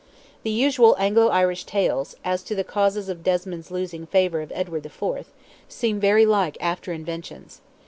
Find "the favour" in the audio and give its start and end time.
4.01-4.41